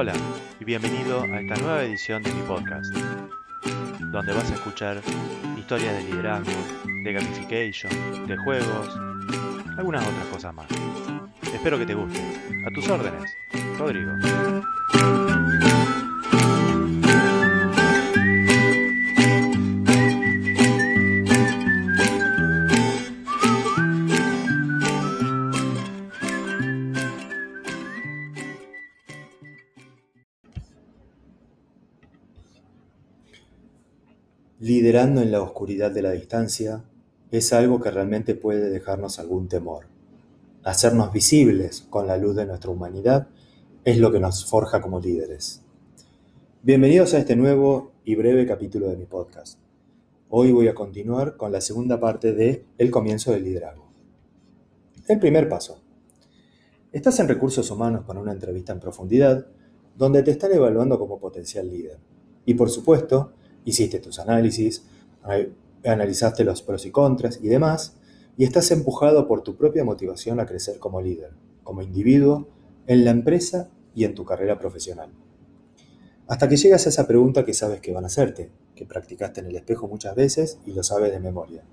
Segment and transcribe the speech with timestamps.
[0.00, 0.14] Hola
[0.58, 2.90] y bienvenido a esta nueva edición de mi podcast,
[4.00, 4.98] donde vas a escuchar
[5.58, 6.50] historias de liderazgo,
[7.04, 8.98] de gamification, de juegos,
[9.76, 10.68] algunas otras cosas más.
[11.52, 12.18] Espero que te guste.
[12.66, 13.30] A tus órdenes,
[13.76, 14.12] Rodrigo.
[34.62, 36.84] Liderando en la oscuridad de la distancia
[37.30, 39.86] es algo que realmente puede dejarnos algún temor.
[40.64, 43.28] Hacernos visibles con la luz de nuestra humanidad
[43.86, 45.62] es lo que nos forja como líderes.
[46.62, 49.58] Bienvenidos a este nuevo y breve capítulo de mi podcast.
[50.28, 53.86] Hoy voy a continuar con la segunda parte de El comienzo del liderazgo.
[55.08, 55.80] El primer paso.
[56.92, 59.46] Estás en recursos humanos con una entrevista en profundidad
[59.96, 61.96] donde te están evaluando como potencial líder.
[62.44, 63.32] Y por supuesto,
[63.64, 64.84] hiciste tus análisis,
[65.84, 67.96] analizaste los pros y contras y demás,
[68.36, 72.48] y estás empujado por tu propia motivación a crecer como líder, como individuo,
[72.86, 75.10] en la empresa y en tu carrera profesional.
[76.26, 79.46] Hasta que llegas a esa pregunta que sabes que van a hacerte, que practicaste en
[79.46, 81.64] el espejo muchas veces y lo sabes de memoria.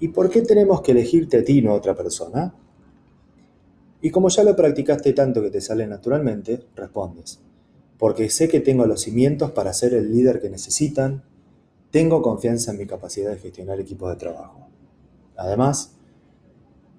[0.00, 2.54] ¿Y por qué tenemos que elegirte a ti y no a otra persona?
[4.00, 7.40] Y como ya lo practicaste tanto que te sale naturalmente, respondes,
[7.98, 11.24] porque sé que tengo los cimientos para ser el líder que necesitan,
[11.90, 14.68] tengo confianza en mi capacidad de gestionar equipos de trabajo.
[15.36, 15.96] Además,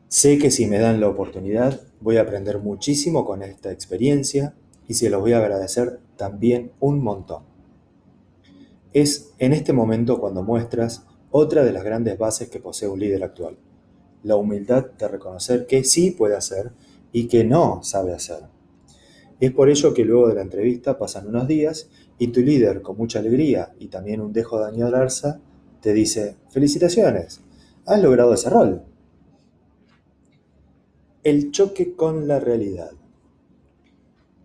[0.09, 4.55] sé que si me dan la oportunidad voy a aprender muchísimo con esta experiencia
[4.87, 7.43] y se los voy a agradecer también un montón.
[8.91, 13.23] Es en este momento cuando muestras otra de las grandes bases que posee un líder
[13.23, 13.57] actual,
[14.23, 16.71] la humildad de reconocer que sí puede hacer
[17.11, 18.58] y que no sabe hacer
[19.39, 22.97] es por ello que luego de la entrevista pasan unos días y tu líder, con
[22.97, 24.83] mucha alegría y también un dejo de
[25.81, 27.41] te dice, felicitaciones,
[27.85, 28.83] has logrado ese rol.
[31.23, 32.91] El choque con la realidad.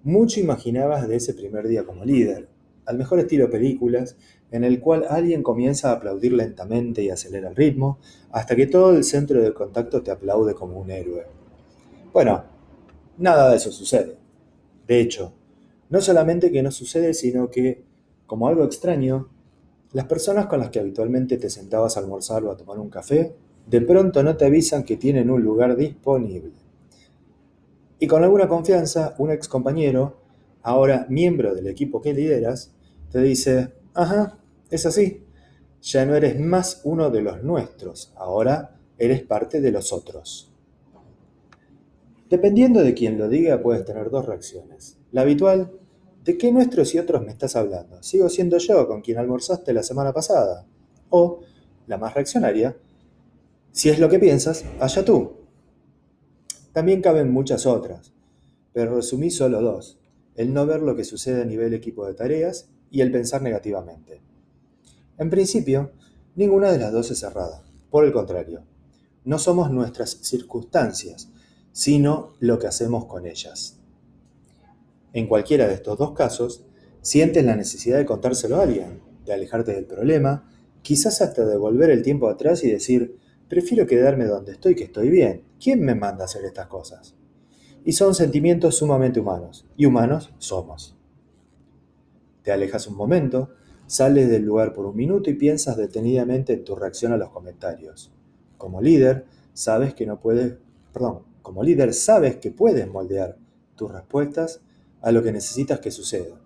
[0.04, 2.48] Mucho imaginabas de ese primer día como líder,
[2.86, 4.16] al mejor estilo películas,
[4.52, 7.98] en el cual alguien comienza a aplaudir lentamente y acelera el ritmo,
[8.30, 11.26] hasta que todo el centro de contacto te aplaude como un héroe.
[12.12, 12.44] Bueno,
[13.18, 14.23] nada de eso sucede.
[14.86, 15.32] De hecho,
[15.90, 17.84] no solamente que no sucede, sino que,
[18.26, 19.28] como algo extraño,
[19.92, 23.34] las personas con las que habitualmente te sentabas a almorzar o a tomar un café,
[23.66, 26.52] de pronto no te avisan que tienen un lugar disponible.
[27.98, 30.18] Y con alguna confianza, un ex compañero,
[30.62, 32.72] ahora miembro del equipo que lideras,
[33.10, 34.38] te dice, ajá,
[34.70, 35.22] es así,
[35.80, 40.53] ya no eres más uno de los nuestros, ahora eres parte de los otros.
[42.30, 44.98] Dependiendo de quien lo diga, puedes tener dos reacciones.
[45.12, 45.72] La habitual,
[46.24, 48.02] ¿de qué nuestros y otros me estás hablando?
[48.02, 50.66] Sigo siendo yo con quien almorzaste la semana pasada.
[51.10, 51.40] O,
[51.86, 52.76] la más reaccionaria,
[53.72, 55.32] si es lo que piensas, allá tú.
[56.72, 58.12] También caben muchas otras,
[58.72, 59.98] pero resumí solo dos.
[60.34, 64.22] El no ver lo que sucede a nivel equipo de tareas y el pensar negativamente.
[65.18, 65.92] En principio,
[66.34, 67.62] ninguna de las dos es cerrada.
[67.90, 68.64] Por el contrario,
[69.24, 71.30] no somos nuestras circunstancias,
[71.74, 73.80] sino lo que hacemos con ellas.
[75.12, 76.64] En cualquiera de estos dos casos,
[77.02, 80.48] sientes la necesidad de contárselo a alguien, de alejarte del problema,
[80.82, 83.18] quizás hasta de volver el tiempo atrás y decir,
[83.48, 85.42] prefiero quedarme donde estoy que estoy bien.
[85.60, 87.16] ¿Quién me manda a hacer estas cosas?
[87.84, 90.96] Y son sentimientos sumamente humanos, y humanos somos.
[92.44, 93.50] Te alejas un momento,
[93.88, 98.12] sales del lugar por un minuto y piensas detenidamente en tu reacción a los comentarios.
[98.58, 100.54] Como líder, sabes que no puedes,
[100.92, 103.36] perdón, como líder sabes que puedes moldear
[103.76, 104.62] tus respuestas
[105.02, 106.40] a lo que necesitas que suceda.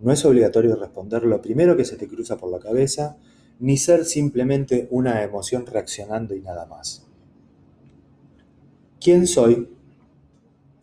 [0.00, 3.16] No es obligatorio responder lo primero que se te cruza por la cabeza,
[3.60, 7.06] ni ser simplemente una emoción reaccionando y nada más.
[9.00, 9.68] ¿Quién soy?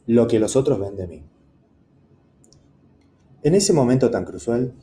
[0.05, 1.23] Lo que los otros ven de mí.
[3.43, 4.73] En ese momento tan crucial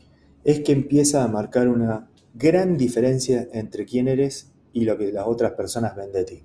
[0.44, 5.26] es que empieza a marcar una gran diferencia entre quién eres y lo que las
[5.26, 6.42] otras personas ven de ti.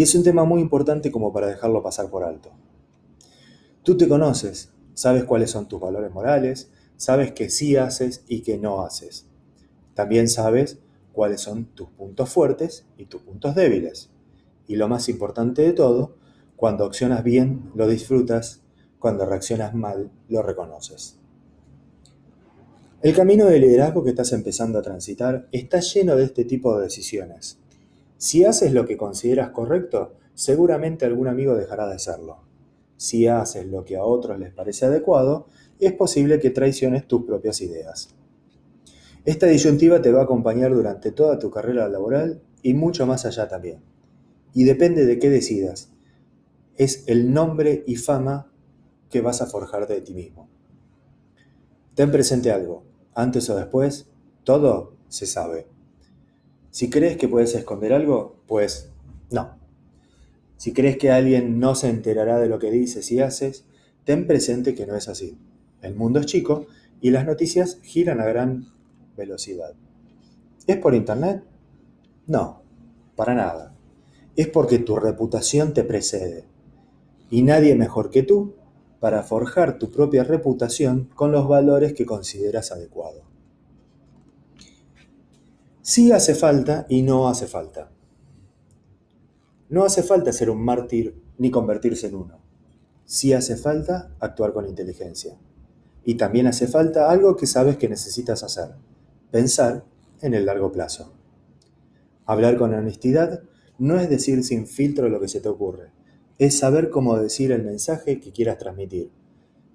[0.00, 2.52] Y es un tema muy importante como para dejarlo pasar por alto.
[3.82, 8.56] Tú te conoces, sabes cuáles son tus valores morales, sabes que sí haces y que
[8.56, 9.26] no haces.
[9.92, 10.78] También sabes
[11.12, 14.08] cuáles son tus puntos fuertes y tus puntos débiles.
[14.66, 16.16] Y lo más importante de todo,
[16.56, 18.62] cuando accionas bien, lo disfrutas,
[18.98, 21.18] cuando reaccionas mal, lo reconoces.
[23.02, 26.84] El camino de liderazgo que estás empezando a transitar está lleno de este tipo de
[26.84, 27.60] decisiones.
[28.20, 32.42] Si haces lo que consideras correcto, seguramente algún amigo dejará de hacerlo.
[32.98, 35.46] si haces lo que a otros les parece adecuado,
[35.78, 38.14] es posible que traiciones tus propias ideas.
[39.24, 43.48] Esta disyuntiva te va a acompañar durante toda tu carrera laboral y mucho más allá
[43.48, 43.80] también.
[44.52, 45.88] Y depende de qué decidas.
[46.76, 48.52] Es el nombre y fama
[49.08, 50.50] que vas a forjar de ti mismo.
[51.94, 52.84] Ten presente algo,
[53.14, 54.10] antes o después,
[54.44, 55.68] todo se sabe.
[56.70, 58.90] Si crees que puedes esconder algo, pues
[59.30, 59.58] no.
[60.56, 63.64] Si crees que alguien no se enterará de lo que dices y haces,
[64.04, 65.38] ten presente que no es así.
[65.82, 66.66] El mundo es chico
[67.00, 68.66] y las noticias giran a gran
[69.16, 69.74] velocidad.
[70.66, 71.42] ¿Es por internet?
[72.26, 72.62] No,
[73.16, 73.74] para nada.
[74.36, 76.44] Es porque tu reputación te precede.
[77.30, 78.54] Y nadie mejor que tú
[79.00, 83.29] para forjar tu propia reputación con los valores que consideras adecuados.
[85.82, 87.90] Sí hace falta y no hace falta.
[89.70, 92.38] No hace falta ser un mártir ni convertirse en uno.
[93.06, 95.38] Sí hace falta actuar con inteligencia.
[96.04, 98.74] Y también hace falta algo que sabes que necesitas hacer,
[99.30, 99.84] pensar
[100.20, 101.14] en el largo plazo.
[102.26, 103.42] Hablar con honestidad
[103.78, 105.92] no es decir sin filtro lo que se te ocurre,
[106.38, 109.10] es saber cómo decir el mensaje que quieras transmitir.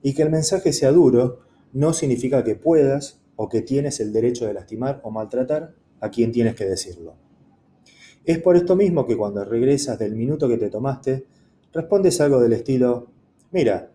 [0.04, 1.40] Y que el mensaje sea duro
[1.74, 5.74] no significa que puedas o que tienes el derecho de lastimar o maltratar
[6.06, 7.16] a quien tienes que decirlo.
[8.24, 11.25] Es por esto mismo que cuando regresas del minuto que te tomaste,
[11.72, 13.07] respondes algo del estilo,
[13.52, 13.92] mira,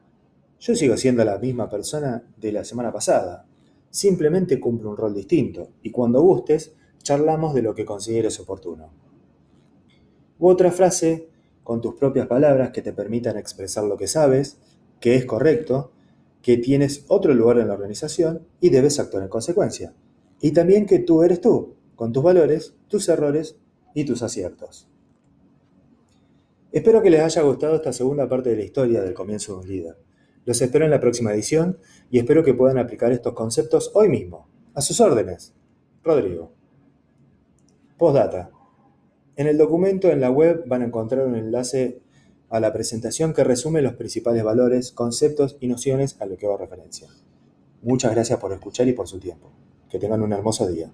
[0.61, 3.47] yo sigo siendo la misma persona de la semana pasada,
[3.91, 8.91] simplemente cumplo un rol distinto y cuando gustes, charlamos de lo que consideres oportuno.
[10.39, 11.29] U otra frase
[11.65, 14.59] con tus propias palabras que te permitan expresar lo que sabes,
[15.01, 15.93] que es correcto,
[16.43, 19.93] que tienes otro lugar en la organización y debes actuar en consecuencia.
[20.41, 23.59] Y también que tú eres tú, con tus valores, tus errores
[23.93, 24.89] y tus aciertos.
[26.73, 29.69] Espero que les haya gustado esta segunda parte de la historia del comienzo de un
[29.69, 29.99] líder.
[30.47, 31.77] Los espero en la próxima edición
[32.11, 34.49] y espero que puedan aplicar estos conceptos hoy mismo.
[34.73, 35.53] A sus órdenes.
[36.03, 36.55] Rodrigo.
[37.99, 38.51] Postdata.
[39.37, 42.01] En el documento en la web van a encontrar un enlace
[42.49, 46.57] a la presentación que resume los principales valores, conceptos y nociones a lo que hago
[46.57, 47.09] referencia.
[47.83, 49.53] Muchas gracias por escuchar y por su tiempo.
[49.91, 50.91] Que tengan un hermoso día.